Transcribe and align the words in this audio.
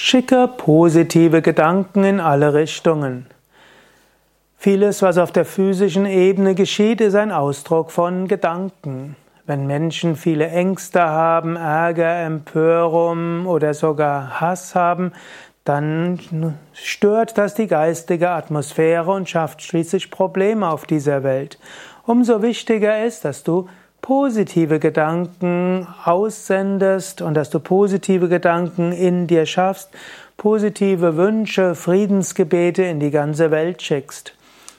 Schicke 0.00 0.46
positive 0.46 1.42
Gedanken 1.42 2.04
in 2.04 2.20
alle 2.20 2.54
Richtungen. 2.54 3.26
Vieles, 4.56 5.02
was 5.02 5.18
auf 5.18 5.32
der 5.32 5.44
physischen 5.44 6.06
Ebene 6.06 6.54
geschieht, 6.54 7.00
ist 7.00 7.16
ein 7.16 7.32
Ausdruck 7.32 7.90
von 7.90 8.28
Gedanken. 8.28 9.16
Wenn 9.44 9.66
Menschen 9.66 10.14
viele 10.14 10.48
Ängste 10.48 11.02
haben, 11.02 11.56
Ärger, 11.56 12.22
Empörung 12.22 13.44
oder 13.46 13.74
sogar 13.74 14.40
Hass 14.40 14.76
haben, 14.76 15.12
dann 15.64 16.20
stört 16.72 17.36
das 17.36 17.54
die 17.54 17.66
geistige 17.66 18.30
Atmosphäre 18.30 19.10
und 19.10 19.28
schafft 19.28 19.62
schließlich 19.62 20.12
Probleme 20.12 20.70
auf 20.70 20.86
dieser 20.86 21.24
Welt. 21.24 21.58
Umso 22.06 22.40
wichtiger 22.40 23.04
ist, 23.04 23.24
dass 23.24 23.42
du 23.42 23.68
positive 24.00 24.78
Gedanken 24.78 25.86
aussendest 26.04 27.22
und 27.22 27.34
dass 27.34 27.50
du 27.50 27.60
positive 27.60 28.28
Gedanken 28.28 28.92
in 28.92 29.26
dir 29.26 29.46
schaffst, 29.46 29.90
positive 30.36 31.16
Wünsche, 31.16 31.74
Friedensgebete 31.74 32.84
in 32.84 33.00
die 33.00 33.10
ganze 33.10 33.50
Welt 33.50 33.82
schickst. 33.82 34.34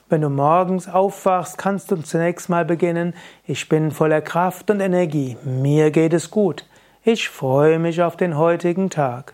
Wenn 0.09 0.21
du 0.21 0.29
morgens 0.29 0.87
aufwachst, 0.87 1.57
kannst 1.59 1.91
du 1.91 1.97
zunächst 1.97 2.49
mal 2.49 2.65
beginnen, 2.65 3.13
ich 3.45 3.69
bin 3.69 3.91
voller 3.91 4.21
Kraft 4.21 4.71
und 4.71 4.79
Energie, 4.79 5.37
mir 5.43 5.91
geht 5.91 6.13
es 6.13 6.31
gut, 6.31 6.65
ich 7.03 7.29
freue 7.29 7.77
mich 7.77 8.01
auf 8.01 8.17
den 8.17 8.35
heutigen 8.35 8.89
Tag. 8.89 9.33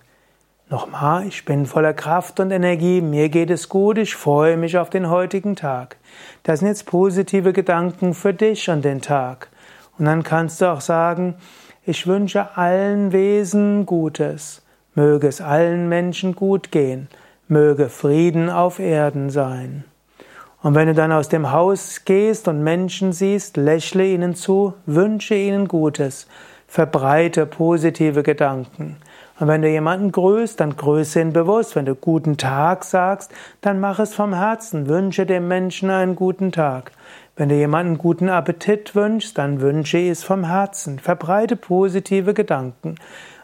Nochmal, 0.69 1.27
ich 1.27 1.45
bin 1.45 1.67
voller 1.67 1.93
Kraft 1.93 2.39
und 2.39 2.49
Energie, 2.49 2.99
mir 2.99 3.29
geht 3.29 3.51
es 3.51 3.69
gut, 3.69 3.99
ich 3.99 4.15
freue 4.15 4.57
mich 4.57 4.79
auf 4.79 4.89
den 4.89 5.09
heutigen 5.09 5.55
Tag. 5.55 5.97
Das 6.41 6.59
sind 6.59 6.69
jetzt 6.69 6.87
positive 6.87 7.53
Gedanken 7.53 8.15
für 8.15 8.33
dich 8.33 8.67
und 8.67 8.83
den 8.83 8.99
Tag. 8.99 9.49
Und 9.97 10.05
dann 10.05 10.23
kannst 10.23 10.61
du 10.61 10.71
auch 10.71 10.81
sagen, 10.81 11.35
ich 11.85 12.07
wünsche 12.07 12.57
allen 12.57 13.11
Wesen 13.11 13.85
Gutes, 13.85 14.63
möge 14.95 15.27
es 15.27 15.41
allen 15.41 15.87
Menschen 15.87 16.35
gut 16.35 16.71
gehen, 16.71 17.07
möge 17.47 17.89
Frieden 17.89 18.49
auf 18.49 18.79
Erden 18.79 19.29
sein. 19.29 19.83
Und 20.63 20.73
wenn 20.73 20.87
du 20.87 20.95
dann 20.95 21.11
aus 21.11 21.29
dem 21.29 21.51
Haus 21.51 22.05
gehst 22.05 22.47
und 22.47 22.63
Menschen 22.63 23.13
siehst, 23.13 23.55
lächle 23.55 24.05
ihnen 24.05 24.33
zu, 24.33 24.73
wünsche 24.87 25.35
ihnen 25.35 25.67
Gutes, 25.67 26.27
verbreite 26.67 27.45
positive 27.45 28.23
Gedanken. 28.23 28.97
Und 29.37 29.47
wenn 29.49 29.61
du 29.61 29.69
jemanden 29.69 30.11
grüßt, 30.11 30.59
dann 30.59 30.77
grüße 30.77 31.19
ihn 31.19 31.33
bewusst. 31.33 31.75
Wenn 31.75 31.85
du 31.85 31.95
guten 31.95 32.37
Tag 32.37 32.85
sagst, 32.85 33.31
dann 33.61 33.79
mach 33.79 33.99
es 33.99 34.15
vom 34.15 34.33
Herzen, 34.33 34.87
wünsche 34.87 35.25
dem 35.25 35.47
Menschen 35.47 35.89
einen 35.89 36.15
guten 36.15 36.51
Tag. 36.53 36.91
Wenn 37.35 37.49
du 37.49 37.55
jemanden 37.55 37.97
guten 37.97 38.29
Appetit 38.29 38.95
wünschst, 38.95 39.37
dann 39.37 39.59
wünsche 39.59 39.97
es 39.97 40.23
vom 40.23 40.45
Herzen. 40.45 40.99
Verbreite 40.99 41.57
positive 41.57 42.33
Gedanken. 42.33 42.95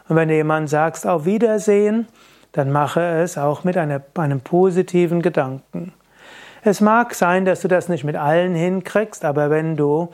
Und 0.08 0.16
wenn 0.16 0.28
du 0.28 0.34
jemanden 0.34 0.68
sagst, 0.68 1.06
auf 1.06 1.26
Wiedersehen, 1.26 2.06
dann 2.52 2.72
mache 2.72 3.02
es 3.02 3.36
auch 3.36 3.64
mit 3.64 3.76
einer, 3.76 4.00
einem 4.14 4.40
positiven 4.40 5.20
Gedanken. 5.20 5.92
Es 6.64 6.80
mag 6.80 7.14
sein, 7.14 7.44
dass 7.44 7.60
du 7.60 7.68
das 7.68 7.88
nicht 7.88 8.04
mit 8.04 8.16
allen 8.16 8.54
hinkriegst, 8.54 9.24
aber 9.24 9.50
wenn 9.50 9.76
du 9.76 10.10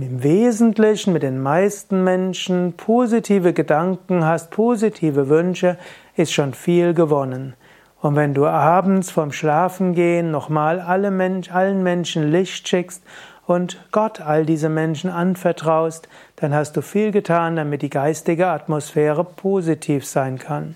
im 0.00 0.22
Wesentlichen 0.22 1.12
mit 1.12 1.22
den 1.22 1.42
meisten 1.42 2.02
Menschen 2.02 2.72
positive 2.72 3.52
Gedanken 3.52 4.24
hast, 4.24 4.50
positive 4.50 5.28
Wünsche, 5.28 5.76
ist 6.16 6.32
schon 6.32 6.54
viel 6.54 6.94
gewonnen. 6.94 7.54
Und 8.00 8.16
wenn 8.16 8.32
du 8.32 8.46
abends 8.46 9.10
vom 9.10 9.32
Schlafengehen 9.32 10.30
nochmal 10.30 10.80
alle 10.80 11.10
Mensch, 11.10 11.50
allen 11.52 11.82
Menschen 11.82 12.32
Licht 12.32 12.66
schickst 12.66 13.04
und 13.46 13.84
Gott 13.92 14.20
all 14.22 14.46
diese 14.46 14.70
Menschen 14.70 15.10
anvertraust, 15.10 16.08
dann 16.36 16.54
hast 16.54 16.74
du 16.76 16.80
viel 16.80 17.10
getan, 17.10 17.56
damit 17.56 17.82
die 17.82 17.90
geistige 17.90 18.46
Atmosphäre 18.46 19.24
positiv 19.24 20.06
sein 20.06 20.38
kann. 20.38 20.74